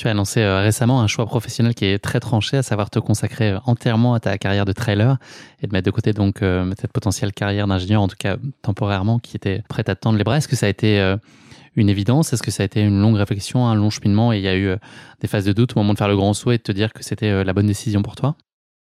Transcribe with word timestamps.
Tu 0.00 0.08
as 0.08 0.12
annoncé 0.12 0.40
euh, 0.40 0.62
récemment 0.62 1.02
un 1.02 1.06
choix 1.06 1.26
professionnel 1.26 1.74
qui 1.74 1.84
est 1.84 1.98
très 1.98 2.20
tranché, 2.20 2.56
à 2.56 2.62
savoir 2.62 2.88
te 2.88 2.98
consacrer 2.98 3.50
euh, 3.50 3.58
entièrement 3.66 4.14
à 4.14 4.20
ta 4.20 4.38
carrière 4.38 4.64
de 4.64 4.72
trailer 4.72 5.18
et 5.62 5.66
de 5.66 5.72
mettre 5.74 5.84
de 5.84 5.90
côté 5.90 6.14
donc 6.14 6.40
euh, 6.40 6.72
cette 6.80 6.90
potentielle 6.90 7.34
carrière 7.34 7.66
d'ingénieur, 7.66 8.00
en 8.00 8.08
tout 8.08 8.16
cas 8.18 8.38
temporairement, 8.62 9.18
qui 9.18 9.36
était 9.36 9.62
prête 9.68 9.90
à 9.90 9.96
tendre 9.96 10.16
les 10.16 10.24
bras. 10.24 10.38
Est-ce 10.38 10.48
que 10.48 10.56
ça 10.56 10.64
a 10.64 10.68
été 10.70 11.16
une 11.76 11.90
évidence? 11.90 12.32
Est-ce 12.32 12.42
que 12.42 12.50
ça 12.50 12.62
a 12.62 12.64
été 12.64 12.80
une 12.80 12.98
longue 12.98 13.16
réflexion, 13.16 13.66
un 13.66 13.74
long 13.74 13.90
cheminement? 13.90 14.32
Et 14.32 14.38
il 14.38 14.42
y 14.42 14.48
a 14.48 14.56
eu 14.56 14.74
des 15.20 15.28
phases 15.28 15.44
de 15.44 15.52
doute 15.52 15.76
au 15.76 15.80
moment 15.80 15.92
de 15.92 15.98
faire 15.98 16.08
le 16.08 16.16
grand 16.16 16.32
saut 16.32 16.52
et 16.52 16.56
de 16.56 16.62
te 16.62 16.72
dire 16.72 16.94
que 16.94 17.04
c'était 17.04 17.44
la 17.44 17.52
bonne 17.52 17.66
décision 17.66 18.00
pour 18.00 18.16
toi? 18.16 18.36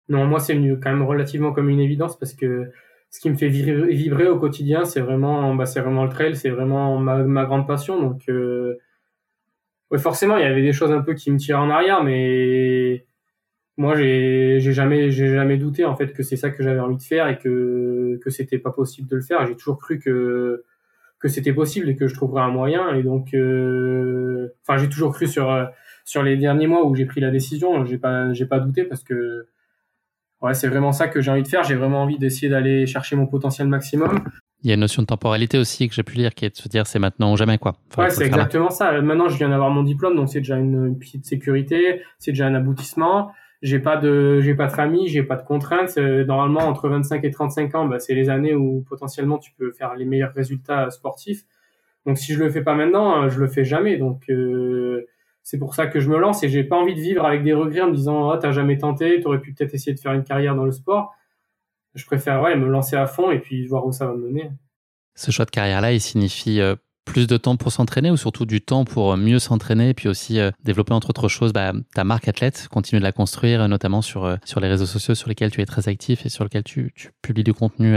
Non, 0.09 0.25
moi 0.25 0.41
c'est 0.41 0.53
venu 0.53 0.77
quand 0.81 0.89
même 0.89 1.03
relativement 1.03 1.53
comme 1.53 1.69
une 1.69 1.79
évidence 1.79 2.19
parce 2.19 2.33
que 2.33 2.69
ce 3.09 3.21
qui 3.21 3.29
me 3.29 3.37
fait 3.37 3.47
vibrer 3.47 4.27
au 4.27 4.37
quotidien, 4.37 4.83
c'est 4.83 4.99
vraiment, 4.99 5.55
bah, 5.55 5.65
c'est 5.65 5.79
vraiment 5.79 6.03
le 6.03 6.09
trail, 6.09 6.35
c'est 6.35 6.49
vraiment 6.49 6.99
ma, 6.99 7.45
grande 7.45 7.67
passion. 7.67 8.01
Donc 8.01 8.29
ouais, 9.91 9.99
forcément, 9.99 10.37
il 10.37 10.43
y 10.43 10.45
avait 10.47 10.61
des 10.61 10.73
choses 10.73 10.91
un 10.91 11.01
peu 11.01 11.13
qui 11.13 11.31
me 11.31 11.37
tiraient 11.37 11.59
en 11.59 11.69
arrière, 11.69 12.03
mais 12.03 13.05
moi, 13.77 13.95
j'ai, 13.95 14.59
jamais, 14.59 15.11
j'ai 15.11 15.27
jamais 15.29 15.57
douté 15.57 15.85
en 15.85 15.95
fait 15.95 16.13
que 16.13 16.23
c'est 16.23 16.37
ça 16.37 16.49
que 16.49 16.63
j'avais 16.63 16.79
envie 16.79 16.97
de 16.97 17.03
faire 17.03 17.27
et 17.27 17.37
que 17.37 18.19
que 18.23 18.29
c'était 18.29 18.59
pas 18.59 18.71
possible 18.71 19.07
de 19.09 19.17
le 19.17 19.21
faire. 19.21 19.45
J'ai 19.47 19.55
toujours 19.55 19.77
cru 19.77 19.99
que 19.99 20.63
que 21.19 21.27
c'était 21.27 21.53
possible 21.53 21.89
et 21.89 21.95
que 21.95 22.07
je 22.07 22.13
trouverais 22.15 22.43
un 22.43 22.51
moyen. 22.51 22.93
Et 22.95 23.03
donc, 23.03 23.33
euh, 23.33 24.55
enfin, 24.61 24.77
j'ai 24.77 24.89
toujours 24.89 25.13
cru 25.13 25.27
sur 25.27 25.51
sur 26.05 26.23
les 26.23 26.37
derniers 26.37 26.67
mois 26.67 26.85
où 26.85 26.95
j'ai 26.95 27.05
pris 27.05 27.19
la 27.21 27.31
décision. 27.31 27.85
J'ai 27.85 27.97
pas, 27.97 28.31
j'ai 28.33 28.45
pas 28.45 28.59
douté 28.59 28.83
parce 28.85 29.03
que 29.03 29.47
ouais, 30.45 30.53
c'est 30.53 30.67
vraiment 30.67 30.91
ça 30.91 31.07
que 31.07 31.21
j'ai 31.21 31.31
envie 31.31 31.43
de 31.43 31.47
faire. 31.47 31.63
J'ai 31.63 31.75
vraiment 31.75 32.03
envie 32.03 32.17
d'essayer 32.17 32.49
d'aller 32.49 32.85
chercher 32.85 33.15
mon 33.15 33.25
potentiel 33.25 33.67
maximum. 33.67 34.23
Il 34.63 34.69
y 34.69 34.71
a 34.71 34.75
une 34.75 34.79
notion 34.79 35.01
de 35.01 35.07
temporalité 35.07 35.57
aussi 35.57 35.87
que 35.87 35.93
j'ai 35.93 36.03
pu 36.03 36.15
lire 36.15 36.33
qui 36.33 36.45
est 36.45 36.49
de 36.49 36.55
se 36.55 36.67
dire 36.67 36.87
c'est 36.87 36.99
maintenant 36.99 37.33
ou 37.33 37.37
jamais 37.37 37.57
quoi. 37.57 37.75
ouais, 37.97 38.09
c'est 38.09 38.25
exactement 38.25 38.69
ça. 38.69 38.99
Maintenant, 39.01 39.27
je 39.27 39.37
viens 39.37 39.49
d'avoir 39.49 39.69
mon 39.69 39.83
diplôme, 39.83 40.15
donc 40.15 40.29
c'est 40.29 40.39
déjà 40.39 40.57
une, 40.57 40.97
petite 40.97 41.25
sécurité, 41.25 42.01
c'est 42.19 42.31
déjà 42.31 42.47
un 42.47 42.55
aboutissement. 42.55 43.31
J'ai 43.61 43.79
pas 43.79 43.97
de, 43.97 44.41
j'ai 44.41 44.53
pas 44.53 44.67
de 44.67 44.71
famille, 44.71 45.07
j'ai 45.07 45.23
pas 45.23 45.35
de 45.35 45.43
contraintes. 45.43 45.97
Normalement, 45.97 46.61
entre 46.61 46.89
25 46.89 47.23
et 47.23 47.31
35 47.31 47.75
ans, 47.75 47.85
bah, 47.85 47.99
c'est 47.99 48.13
les 48.13 48.29
années 48.29 48.53
où 48.53 48.83
potentiellement 48.87 49.37
tu 49.37 49.51
peux 49.57 49.71
faire 49.71 49.95
les 49.95 50.05
meilleurs 50.05 50.33
résultats 50.33 50.89
sportifs. 50.89 51.43
Donc, 52.05 52.17
si 52.17 52.33
je 52.33 52.43
le 52.43 52.49
fais 52.49 52.61
pas 52.61 52.75
maintenant, 52.75 53.27
je 53.29 53.39
le 53.39 53.47
fais 53.47 53.65
jamais. 53.65 53.97
Donc, 53.97 54.23
euh, 54.29 55.07
c'est 55.45 55.57
pour 55.57 55.75
ça 55.75 55.87
que 55.87 56.01
je 56.01 56.09
me 56.09 56.17
lance 56.17 56.43
et 56.43 56.49
j'ai 56.49 56.65
pas 56.65 56.75
envie 56.75 56.95
de 56.95 56.99
vivre 56.99 57.23
avec 57.23 57.43
des 57.43 57.53
regrets 57.53 57.81
en 57.81 57.87
me 57.87 57.95
disant, 57.95 58.29
oh, 58.29 58.35
t'as 58.35 58.51
jamais 58.51 58.77
tenté, 58.77 59.21
t'aurais 59.21 59.39
pu 59.39 59.53
peut-être 59.53 59.73
essayer 59.73 59.93
de 59.93 59.99
faire 59.99 60.11
une 60.11 60.25
carrière 60.25 60.55
dans 60.55 60.65
le 60.65 60.73
sport 60.73 61.15
je 61.95 62.05
préfère 62.05 62.41
me 62.41 62.67
lancer 62.67 62.95
à 62.95 63.07
fond 63.07 63.31
et 63.31 63.39
puis 63.39 63.65
voir 63.65 63.85
où 63.85 63.91
ça 63.91 64.05
va 64.05 64.13
me 64.13 64.27
mener. 64.27 64.51
Ce 65.15 65.31
choix 65.31 65.45
de 65.45 65.51
carrière-là, 65.51 65.93
il 65.93 66.01
signifie 66.01 66.59
euh, 66.59 66.75
plus 67.05 67.25
de 67.25 67.37
temps 67.37 67.55
pour 67.55 67.71
s'entraîner 67.71 68.11
ou 68.11 68.17
surtout 68.17 68.45
du 68.45 68.59
temps 68.59 68.83
pour 68.83 69.15
mieux 69.15 69.39
s'entraîner 69.39 69.89
et 69.89 69.93
puis 69.93 70.09
aussi 70.09 70.39
euh, 70.39 70.51
développer 70.63 70.93
entre 70.93 71.09
autres 71.09 71.29
choses 71.29 71.53
bah, 71.53 71.71
ta 71.93 72.03
marque 72.03 72.27
athlète, 72.27 72.67
continuer 72.69 72.99
de 72.99 73.05
la 73.05 73.13
construire 73.13 73.67
notamment 73.69 74.01
sur, 74.01 74.25
euh, 74.25 74.35
les 74.57 74.67
réseaux 74.67 74.85
sociaux 74.85 75.15
sur 75.15 75.29
lesquels 75.29 75.51
tu 75.51 75.61
es 75.61 75.65
très 75.65 75.87
actif 75.87 76.25
et 76.25 76.29
sur 76.29 76.43
lesquels 76.43 76.63
tu 76.63 76.93
publies 77.21 77.45
du 77.45 77.53
contenu 77.53 77.95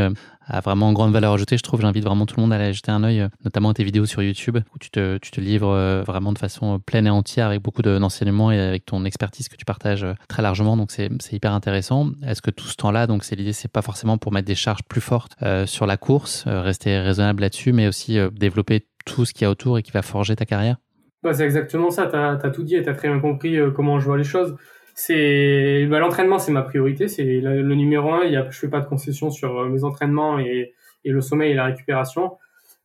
a 0.49 0.61
vraiment 0.61 0.93
grande 0.93 1.13
valeur 1.13 1.33
ajoutée, 1.33 1.57
je 1.57 1.63
trouve. 1.63 1.81
J'invite 1.81 2.05
vraiment 2.05 2.27
tout 2.27 2.37
le 2.37 2.43
monde 2.43 2.53
à 2.53 2.57
aller 2.57 2.73
jeter 2.73 2.91
un 2.91 3.05
œil, 3.05 3.29
notamment 3.45 3.71
à 3.71 3.75
tes 3.75 3.85
vidéos 3.85 4.07
sur 4.07 4.23
YouTube, 4.23 4.59
où 4.75 4.79
tu 4.79 4.91
te, 4.91 5.41
livres 5.41 5.69
euh, 5.69 6.03
vraiment 6.03 6.33
de 6.33 6.39
façon 6.39 6.81
pleine 6.81 7.07
et 7.07 7.11
entière 7.11 7.47
avec 7.47 7.63
beaucoup 7.63 7.83
d'enseignements 7.83 8.51
et 8.51 8.59
avec 8.59 8.87
ton 8.87 9.05
expertise 9.05 9.49
que 9.49 9.57
tu 9.57 9.65
partages 9.65 10.05
euh, 10.05 10.15
très 10.29 10.43
largement. 10.43 10.77
Donc, 10.77 10.91
c'est 10.91 11.11
hyper 11.33 11.53
intéressant. 11.53 12.11
Est-ce 12.27 12.43
que 12.43 12.51
tout 12.51 12.67
ce 12.67 12.77
temps-là, 12.77 13.07
donc, 13.07 13.25
c'est 13.25 13.37
l'idée, 13.37 13.53
c'est 13.53 13.71
pas 13.71 13.83
forcément 13.83 14.19
pour 14.19 14.33
mettre 14.33 14.47
des 14.47 14.55
charges 14.55 14.83
plus 14.83 15.01
fortes 15.01 15.33
euh, 15.43 15.67
sur 15.67 15.87
la 15.87 15.97
course, 15.97 16.45
rester 16.47 16.99
raisonnable 16.99 17.43
là-dessus, 17.43 17.73
mais 17.73 17.87
aussi 17.87 18.19
développer 18.33 18.87
tout 19.05 19.25
ce 19.25 19.33
qu'il 19.33 19.43
y 19.43 19.45
a 19.45 19.51
autour 19.51 19.79
et 19.79 19.83
qui 19.83 19.93
va 19.93 20.03
forger 20.03 20.37
ta 20.37 20.45
carrière? 20.45 20.77
Bah, 21.23 21.35
c'est 21.35 21.45
exactement 21.45 21.91
ça. 21.91 22.07
Tu 22.07 22.17
as, 22.17 22.51
tout 22.51 22.63
dit 22.63 22.77
et 22.77 22.83
tu 22.83 22.89
as 22.89 22.95
très 22.95 23.09
bien 23.09 23.21
compris 23.21 23.59
comment 23.75 24.01
je 24.01 24.07
vois 24.07 24.17
les 24.17 24.25
choses 24.25 24.57
c'est 25.01 25.87
bah, 25.87 26.01
l'entraînement 26.01 26.41
c'est 26.41 26.51
ma 26.51 26.63
priorité 26.63 27.07
c'est 27.07 27.23
le, 27.23 27.75
numéro 27.77 28.13
un. 28.13 28.25
Il 28.25 28.33
y 28.33 28.37
a, 28.37 28.51
je 28.51 28.59
fais 28.59 28.67
pas 28.69 28.81
de 28.81 28.87
concessions 28.87 29.31
sur 29.31 29.61
euh, 29.61 29.69
mes 29.69 29.85
entraînements 29.85 30.41
et, 30.41 30.75
et 31.05 31.11
le 31.13 31.21
sommeil 31.21 31.53
et 31.53 31.55
la 31.55 31.67
récupération. 31.67 32.37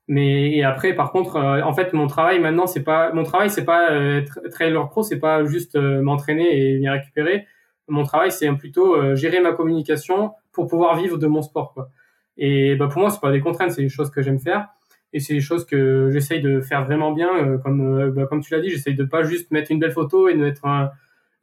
Mais 0.07 0.61
après 0.61 0.93
par 0.93 1.11
contre 1.11 1.37
euh, 1.37 1.63
en 1.63 1.73
fait 1.73 1.91
mon 1.93 2.05
travail 2.05 2.39
maintenant 2.39 2.67
c'est 2.67 2.83
pas 2.83 3.11
mon 3.13 3.23
travail 3.23 3.49
c'est 3.49 3.65
pas 3.65 3.91
euh, 3.91 4.21
trailer 4.51 4.87
pro 4.89 5.01
c'est 5.01 5.17
pas 5.17 5.43
juste 5.45 5.75
m'entraîner 5.75 6.55
et 6.55 6.77
bien 6.77 6.91
récupérer. 6.91 7.47
Mon 7.87 8.03
travail 8.03 8.31
c'est 8.31 8.51
plutôt 8.51 9.15
gérer 9.15 9.39
ma 9.39 9.53
communication 9.53 10.33
pour 10.51 10.67
pouvoir 10.67 10.95
vivre 10.95 11.17
de 11.17 11.25
mon 11.25 11.41
sport 11.41 11.73
quoi. 11.73 11.89
Et 12.37 12.75
bah 12.75 12.89
pour 12.89 13.01
moi 13.01 13.09
c'est 13.09 13.21
pas 13.21 13.31
des 13.31 13.41
contraintes 13.41 13.71
c'est 13.71 13.81
des 13.81 13.89
choses 13.89 14.11
que 14.11 14.21
j'aime 14.21 14.39
faire. 14.39 14.67
Et 15.13 15.19
c'est 15.19 15.33
des 15.33 15.41
choses 15.41 15.65
que 15.65 16.11
j'essaye 16.11 16.41
de 16.41 16.61
faire 16.61 16.85
vraiment 16.85 17.11
bien 17.11 17.57
comme 17.63 18.11
bah, 18.11 18.27
comme 18.27 18.41
tu 18.41 18.53
l'as 18.53 18.61
dit 18.61 18.69
j'essaye 18.69 18.93
de 18.93 19.03
pas 19.03 19.23
juste 19.23 19.49
mettre 19.49 19.71
une 19.71 19.79
belle 19.79 19.91
photo 19.91 20.27
et 20.27 20.35
de 20.35 20.41
mettre 20.41 20.67
un 20.67 20.91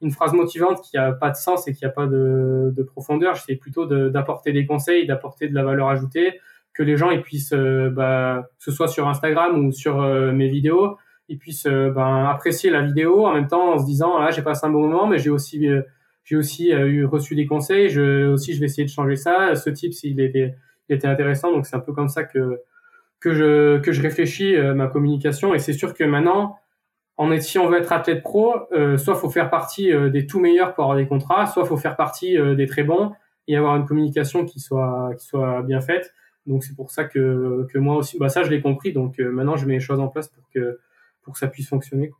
une 0.01 0.11
phrase 0.11 0.33
motivante 0.33 0.81
qui 0.81 0.97
a 0.97 1.11
pas 1.11 1.29
de 1.29 1.35
sens 1.35 1.67
et 1.67 1.73
qui 1.73 1.85
a 1.85 1.89
pas 1.89 2.07
de, 2.07 2.73
de 2.75 2.83
profondeur. 2.83 3.35
J'essaie 3.35 3.55
plutôt 3.55 3.85
d'apporter 3.85 4.51
des 4.51 4.65
conseils, 4.65 5.05
d'apporter 5.05 5.47
de 5.47 5.55
la 5.55 5.63
valeur 5.63 5.89
ajoutée, 5.89 6.39
que 6.73 6.83
les 6.83 6.97
gens 6.97 7.11
ils 7.11 7.21
puissent, 7.21 7.53
euh, 7.53 7.89
bah, 7.89 8.49
ce 8.57 8.71
soit 8.71 8.87
sur 8.87 9.07
Instagram 9.07 9.65
ou 9.65 9.71
sur 9.71 10.01
euh, 10.01 10.31
mes 10.31 10.47
vidéos, 10.47 10.97
ils 11.27 11.37
puissent 11.37 11.67
euh, 11.67 11.91
ben, 11.91 12.25
apprécier 12.25 12.69
la 12.69 12.81
vidéo 12.81 13.25
en 13.25 13.33
même 13.33 13.47
temps 13.47 13.73
en 13.73 13.79
se 13.79 13.85
disant 13.85 14.17
ah 14.17 14.31
j'ai 14.31 14.41
passé 14.41 14.65
un 14.65 14.69
bon 14.69 14.87
moment, 14.87 15.07
mais 15.07 15.17
j'ai 15.17 15.29
aussi 15.29 15.67
j'ai 16.23 16.35
aussi 16.35 16.69
eu 16.69 17.05
reçu 17.05 17.35
des 17.35 17.45
conseils. 17.45 17.89
Je 17.89 18.27
aussi 18.27 18.53
je 18.53 18.59
vais 18.59 18.65
essayer 18.65 18.85
de 18.85 18.91
changer 18.91 19.15
ça. 19.15 19.55
Ce 19.55 19.69
type 19.69 19.93
s'il 19.93 20.19
était 20.19 20.55
il 20.89 20.95
était 20.95 21.07
intéressant, 21.07 21.51
donc 21.51 21.65
c'est 21.65 21.75
un 21.75 21.79
peu 21.79 21.93
comme 21.93 22.09
ça 22.09 22.23
que 22.23 22.59
que 23.19 23.33
je 23.33 23.79
que 23.79 23.91
je 23.91 24.01
réfléchis 24.01 24.55
ma 24.75 24.87
communication 24.87 25.53
et 25.53 25.59
c'est 25.59 25.73
sûr 25.73 25.93
que 25.93 26.03
maintenant 26.03 26.57
est, 27.31 27.41
si 27.41 27.59
on 27.59 27.67
veut 27.67 27.77
être 27.77 27.91
athlète 27.91 28.23
pro, 28.23 28.55
euh, 28.71 28.97
soit 28.97 29.15
faut 29.15 29.29
faire 29.29 29.49
partie 29.49 29.91
euh, 29.91 30.09
des 30.09 30.25
tout 30.25 30.39
meilleurs 30.39 30.73
pour 30.73 30.85
avoir 30.85 30.97
des 30.97 31.07
contrats, 31.07 31.45
soit 31.45 31.65
faut 31.65 31.77
faire 31.77 31.95
partie 31.95 32.37
euh, 32.37 32.55
des 32.55 32.65
très 32.65 32.83
bons 32.83 33.11
et 33.47 33.55
avoir 33.55 33.75
une 33.75 33.85
communication 33.85 34.45
qui 34.45 34.59
soit 34.59 35.11
qui 35.17 35.25
soit 35.25 35.61
bien 35.63 35.81
faite. 35.81 36.13
Donc 36.47 36.63
c'est 36.63 36.75
pour 36.75 36.89
ça 36.89 37.03
que 37.03 37.67
que 37.71 37.77
moi 37.77 37.97
aussi, 37.97 38.17
bah 38.17 38.29
ça 38.29 38.43
je 38.43 38.49
l'ai 38.49 38.61
compris. 38.61 38.93
Donc 38.93 39.19
maintenant 39.19 39.55
je 39.55 39.65
mets 39.65 39.73
les 39.75 39.79
choses 39.79 39.99
en 39.99 40.07
place 40.07 40.27
pour 40.29 40.43
que 40.53 40.79
pour 41.21 41.33
que 41.33 41.39
ça 41.39 41.47
puisse 41.47 41.69
fonctionner. 41.69 42.11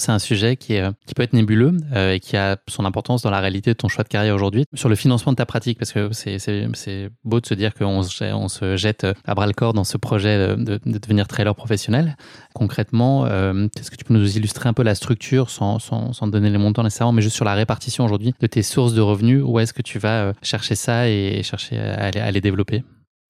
C'est 0.00 0.12
un 0.12 0.18
sujet 0.18 0.56
qui, 0.56 0.78
qui 1.06 1.14
peut 1.14 1.22
être 1.22 1.34
nébuleux 1.34 1.72
euh, 1.94 2.14
et 2.14 2.20
qui 2.20 2.34
a 2.38 2.56
son 2.68 2.86
importance 2.86 3.20
dans 3.20 3.30
la 3.30 3.40
réalité 3.40 3.72
de 3.72 3.76
ton 3.76 3.88
choix 3.88 4.02
de 4.02 4.08
carrière 4.08 4.34
aujourd'hui. 4.34 4.64
Sur 4.72 4.88
le 4.88 4.94
financement 4.94 5.32
de 5.32 5.36
ta 5.36 5.44
pratique, 5.44 5.78
parce 5.78 5.92
que 5.92 6.08
c'est 6.12 7.10
beau 7.22 7.40
de 7.40 7.46
se 7.46 7.52
dire 7.52 7.74
qu'on 7.74 8.02
se, 8.02 8.76
jette 8.76 9.06
à 9.26 9.34
bras 9.34 9.46
le 9.46 9.52
corps 9.52 9.74
dans 9.74 9.84
ce 9.84 9.98
projet 9.98 10.56
de, 10.56 10.80
de 10.82 10.98
devenir 10.98 11.28
trailer 11.28 11.54
professionnel. 11.54 12.16
Concrètement, 12.54 13.26
euh, 13.26 13.66
est-ce 13.78 13.90
que 13.90 13.96
tu 13.96 14.04
peux 14.06 14.14
nous 14.14 14.38
illustrer 14.38 14.70
un 14.70 14.72
peu 14.72 14.82
la 14.82 14.94
structure 14.94 15.50
sans, 15.50 15.78
sans, 15.78 16.26
donner 16.28 16.48
les 16.48 16.58
montants 16.58 16.82
nécessairement, 16.82 17.12
mais 17.12 17.22
juste 17.22 17.36
sur 17.36 17.44
la 17.44 17.54
répartition 17.54 18.04
aujourd'hui 18.04 18.34
de 18.40 18.46
tes 18.46 18.62
sources 18.62 18.94
de 18.94 19.02
revenus? 19.02 19.42
Où 19.44 19.58
est-ce 19.58 19.74
que 19.74 19.82
tu 19.82 19.98
vas 19.98 20.22
euh, 20.22 20.32
chercher 20.42 20.76
ça 20.76 21.10
et 21.10 21.42
chercher 21.42 21.78
à, 21.78 22.06
à 22.06 22.30
les 22.30 22.40
développer? 22.40 22.84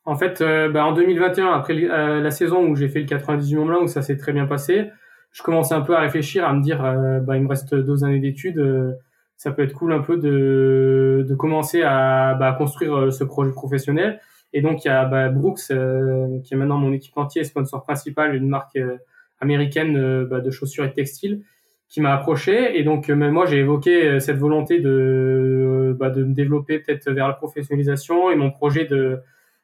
En 0.04 0.14
fait, 0.14 0.42
bah, 0.72 0.84
en 0.84 0.92
2021, 0.92 1.52
après 1.52 1.74
la 1.74 2.30
saison 2.30 2.64
où 2.66 2.76
j'ai 2.76 2.88
fait 2.88 3.00
le 3.00 3.06
98 3.06 3.56
Mont 3.56 3.66
Blanc, 3.66 3.82
où 3.82 3.88
ça 3.88 4.02
s'est 4.02 4.16
très 4.16 4.32
bien 4.32 4.46
passé, 4.46 4.90
je 5.32 5.42
commençais 5.42 5.74
un 5.74 5.80
peu 5.80 5.96
à 5.96 6.00
réfléchir, 6.00 6.44
à 6.44 6.52
me 6.52 6.62
dire, 6.62 6.82
bah, 7.22 7.36
il 7.36 7.42
me 7.42 7.48
reste 7.48 7.74
deux 7.74 8.04
années 8.04 8.18
d'études, 8.18 8.98
ça 9.36 9.52
peut 9.52 9.62
être 9.62 9.72
cool 9.72 9.92
un 9.92 10.00
peu 10.00 10.16
de, 10.16 11.24
de 11.26 11.34
commencer 11.34 11.82
à 11.82 12.34
bah, 12.34 12.52
construire 12.52 13.12
ce 13.12 13.24
projet 13.24 13.52
professionnel. 13.52 14.20
Et 14.52 14.60
donc, 14.60 14.84
il 14.84 14.88
y 14.88 14.90
a 14.90 15.04
bah, 15.04 15.28
Brooks, 15.28 15.68
qui 15.68 16.54
est 16.54 16.56
maintenant 16.56 16.78
mon 16.78 16.92
équipementier, 16.92 17.44
sponsor 17.44 17.82
principal, 17.84 18.34
une 18.34 18.48
marque 18.48 18.78
américaine 19.40 20.24
bah, 20.24 20.40
de 20.40 20.50
chaussures 20.50 20.84
et 20.84 20.88
de 20.88 20.94
textiles, 20.94 21.42
qui 21.88 22.00
m'a 22.00 22.12
approché. 22.12 22.78
Et 22.78 22.82
donc, 22.82 23.08
même 23.08 23.32
moi, 23.32 23.46
j'ai 23.46 23.58
évoqué 23.58 24.18
cette 24.20 24.38
volonté 24.38 24.80
de, 24.80 25.96
bah, 25.98 26.10
de 26.10 26.24
me 26.24 26.34
développer 26.34 26.80
peut-être 26.80 27.10
vers 27.10 27.28
la 27.28 27.34
professionnalisation 27.34 28.30
et 28.30 28.36
mon 28.36 28.50
projet 28.50 28.84
de 28.84 29.20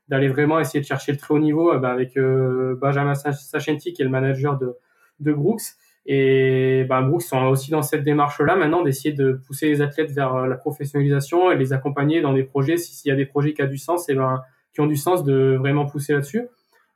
d'aller 0.09 0.29
vraiment 0.29 0.61
essayer 0.61 0.81
de 0.81 0.87
chercher 0.87 1.13
le 1.13 1.19
très 1.19 1.35
haut 1.35 1.39
niveau 1.39 1.77
bah, 1.79 1.91
avec 1.91 2.17
euh, 2.17 2.77
Benjamin 2.81 3.15
Sachenti, 3.15 3.93
qui 3.93 4.03
est 4.03 4.05
le 4.05 4.11
manager 4.11 4.57
de, 4.59 4.77
de 5.21 5.33
Brooks. 5.33 5.63
Et 6.07 6.85
bah, 6.89 7.03
Brooks 7.03 7.23
sont 7.23 7.43
aussi 7.47 7.71
dans 7.71 7.83
cette 7.83 8.05
démarche-là 8.05 8.55
maintenant 8.55 8.83
d'essayer 8.83 9.13
de 9.13 9.33
pousser 9.47 9.69
les 9.69 9.83
athlètes 9.83 10.13
vers 10.13 10.47
la 10.47 10.57
professionnalisation 10.57 11.51
et 11.51 11.57
les 11.57 11.73
accompagner 11.73 12.21
dans 12.21 12.33
des 12.33 12.45
projets. 12.45 12.77
S'il 12.77 13.09
y 13.09 13.13
a 13.13 13.17
des 13.17 13.27
projets 13.27 13.55
qui, 13.55 13.63
a 13.63 13.67
du 13.67 13.77
sens, 13.77 14.09
et 14.09 14.15
ben, 14.15 14.43
qui 14.73 14.81
ont 14.81 14.87
du 14.87 14.97
sens 14.97 15.25
de 15.25 15.57
vraiment 15.59 15.87
pousser 15.87 16.13
là-dessus. 16.13 16.47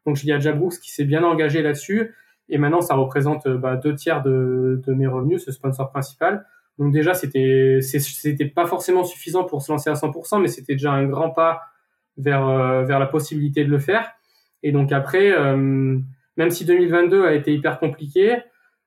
Donc 0.06 0.22
il 0.22 0.28
y 0.28 0.32
a 0.32 0.36
déjà 0.36 0.52
Brooks 0.52 0.78
qui 0.80 0.92
s'est 0.92 1.04
bien 1.04 1.24
engagé 1.24 1.62
là-dessus. 1.62 2.14
Et 2.48 2.58
maintenant, 2.58 2.80
ça 2.80 2.94
représente 2.94 3.48
bah, 3.48 3.76
deux 3.76 3.94
tiers 3.94 4.22
de, 4.22 4.80
de 4.86 4.92
mes 4.92 5.06
revenus, 5.06 5.44
ce 5.44 5.52
sponsor 5.52 5.90
principal. 5.90 6.44
Donc 6.80 6.92
déjà, 6.92 7.12
c'était 7.12 7.80
c'était 7.82 8.46
pas 8.46 8.66
forcément 8.66 9.04
suffisant 9.04 9.44
pour 9.44 9.60
se 9.60 9.70
lancer 9.70 9.90
à 9.90 9.92
100%, 9.92 10.40
mais 10.40 10.48
c'était 10.48 10.72
déjà 10.72 10.92
un 10.92 11.06
grand 11.06 11.30
pas 11.30 11.60
vers 12.16 12.48
euh, 12.48 12.84
vers 12.84 12.98
la 12.98 13.06
possibilité 13.06 13.64
de 13.64 13.70
le 13.70 13.78
faire. 13.78 14.10
Et 14.62 14.72
donc 14.72 14.90
après, 14.90 15.30
euh, 15.30 15.98
même 16.36 16.50
si 16.50 16.64
2022 16.64 17.24
a 17.24 17.34
été 17.34 17.52
hyper 17.52 17.78
compliqué, 17.78 18.38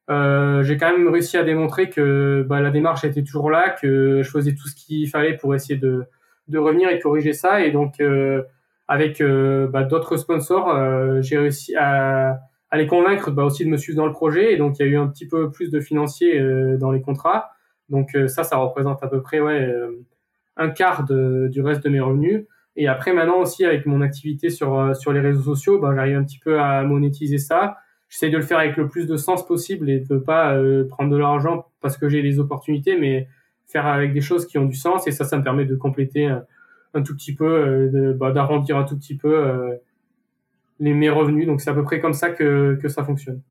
euh, 0.09 0.63
j'ai 0.63 0.77
quand 0.77 0.91
même 0.91 1.07
réussi 1.07 1.37
à 1.37 1.43
démontrer 1.43 1.89
que 1.89 2.45
bah, 2.47 2.61
la 2.61 2.71
démarche 2.71 3.03
était 3.03 3.23
toujours 3.23 3.49
là, 3.49 3.69
que 3.69 4.21
je 4.21 4.29
faisais 4.29 4.53
tout 4.53 4.67
ce 4.67 4.75
qu'il 4.75 5.07
fallait 5.09 5.37
pour 5.37 5.55
essayer 5.55 5.77
de 5.77 6.07
revenir 6.57 6.89
et 6.89 6.99
corriger 6.99 7.33
ça. 7.33 7.61
Et 7.61 7.71
donc 7.71 8.01
avec 8.87 9.23
bah, 9.23 9.83
d'autres 9.83 10.17
sponsors, 10.17 11.21
j'ai 11.21 11.37
réussi 11.37 11.75
à 11.75 12.39
les 12.73 12.87
convaincre 12.87 13.31
bah, 13.31 13.43
aussi 13.43 13.63
de 13.63 13.69
me 13.69 13.77
suivre 13.77 13.97
dans 13.97 14.07
le 14.07 14.11
projet. 14.11 14.53
Et 14.53 14.57
donc, 14.57 14.79
il 14.79 14.85
y 14.85 14.89
a 14.89 14.91
eu 14.91 14.97
un 14.97 15.07
petit 15.07 15.27
peu 15.27 15.51
plus 15.51 15.69
de 15.71 15.79
financiers 15.79 16.41
dans 16.77 16.91
les 16.91 17.01
contrats. 17.01 17.53
Donc 17.89 18.15
euh, 18.15 18.27
ça, 18.27 18.43
ça 18.43 18.57
représente 18.57 19.03
à 19.03 19.07
peu 19.07 19.21
près 19.21 19.39
euh, 19.39 19.91
un 20.57 20.69
quart 20.69 21.03
du 21.03 21.61
reste 21.61 21.83
de 21.83 21.89
mes 21.89 21.99
revenus. 21.99 22.45
Et 22.75 22.87
après, 22.87 23.13
maintenant 23.13 23.39
aussi, 23.39 23.65
avec 23.65 23.85
mon 23.85 24.01
activité 24.01 24.49
sur, 24.49 24.77
euh, 24.77 24.93
sur 24.93 25.13
les 25.13 25.19
réseaux 25.19 25.55
sociaux, 25.55 25.79
ben, 25.79 25.93
j'arrive 25.95 26.17
un 26.17 26.23
petit 26.23 26.39
peu 26.39 26.59
à 26.59 26.83
monétiser 26.83 27.37
ça. 27.37 27.77
J'essaie 28.09 28.29
de 28.29 28.37
le 28.37 28.43
faire 28.43 28.59
avec 28.59 28.77
le 28.77 28.87
plus 28.87 29.07
de 29.07 29.17
sens 29.17 29.45
possible 29.45 29.89
et 29.89 29.99
de 29.99 30.17
pas 30.17 30.55
prendre 30.87 31.11
de 31.11 31.17
l'argent 31.17 31.65
parce 31.81 31.97
que 31.97 32.09
j'ai 32.09 32.21
des 32.21 32.39
opportunités, 32.39 32.95
mais 32.95 33.27
faire 33.65 33.87
avec 33.87 34.13
des 34.13 34.21
choses 34.21 34.45
qui 34.45 34.59
ont 34.59 34.65
du 34.65 34.75
sens. 34.75 35.07
Et 35.07 35.11
ça, 35.11 35.23
ça 35.25 35.35
me 35.35 35.43
permet 35.43 35.65
de 35.65 35.75
compléter 35.75 36.27
un, 36.27 37.01
tout 37.01 37.15
petit 37.15 37.33
peu, 37.33 38.13
bah, 38.15 38.31
d'arrondir 38.31 38.77
un 38.77 38.83
tout 38.83 38.95
petit 38.95 39.17
peu 39.17 39.79
les, 40.79 40.93
mes 40.93 41.09
revenus. 41.09 41.47
Donc 41.47 41.61
c'est 41.61 41.71
à 41.71 41.73
peu 41.73 41.81
près 41.81 41.99
comme 41.99 42.13
ça 42.13 42.29
que, 42.29 42.77
que 42.79 42.87
ça 42.87 43.03
fonctionne. 43.03 43.41